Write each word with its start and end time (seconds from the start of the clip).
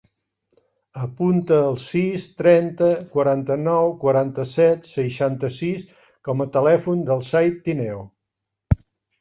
Apunta 1.01 1.57
el 1.65 1.75
sis, 1.83 2.23
trenta, 2.41 2.87
quaranta-nou, 3.17 3.93
quaranta-set, 4.05 4.89
seixanta-sis 4.95 5.87
com 6.29 6.43
a 6.47 6.51
telèfon 6.59 7.07
del 7.11 7.23
Zaid 7.31 7.61
Tineo. 7.69 8.03